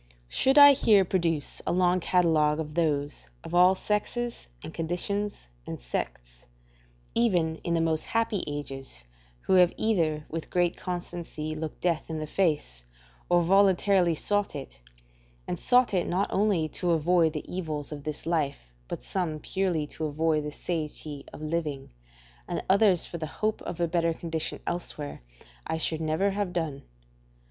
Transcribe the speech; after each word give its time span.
Should 0.29 0.57
I 0.57 0.73
here 0.73 1.05
produce 1.05 1.61
a 1.67 1.71
long 1.71 1.99
catalogue 1.99 2.59
of 2.59 2.73
those, 2.73 3.29
of 3.43 3.53
all 3.53 3.75
sexes 3.75 4.49
and 4.63 4.73
conditions 4.73 5.49
and 5.67 5.79
sects, 5.79 6.47
even 7.13 7.57
in 7.57 7.75
the 7.75 7.81
most 7.81 8.05
happy 8.05 8.43
ages, 8.47 9.05
who 9.41 9.53
have 9.57 9.71
either 9.77 10.25
with 10.27 10.49
great 10.49 10.75
constancy 10.75 11.53
looked 11.53 11.81
death 11.81 12.09
in 12.09 12.17
the 12.17 12.25
face, 12.25 12.83
or 13.29 13.43
voluntarily 13.43 14.15
sought 14.15 14.55
it, 14.55 14.81
and 15.47 15.59
sought 15.59 15.93
it 15.93 16.07
not 16.07 16.33
only 16.33 16.67
to 16.69 16.89
avoid 16.93 17.33
the 17.33 17.45
evils 17.47 17.91
of 17.91 18.03
this 18.03 18.25
life, 18.25 18.73
but 18.87 19.03
some 19.03 19.37
purely 19.37 19.85
to 19.85 20.05
avoid 20.07 20.43
the 20.45 20.51
satiety 20.51 21.25
of 21.31 21.43
living, 21.43 21.93
and 22.47 22.63
others 22.67 23.05
for 23.05 23.19
the 23.19 23.27
hope 23.27 23.61
of 23.61 23.79
a 23.79 23.87
better 23.87 24.15
condition 24.15 24.59
elsewhere, 24.65 25.21
I 25.67 25.77
should 25.77 26.01
never 26.01 26.31
have 26.31 26.53
done. 26.53 26.85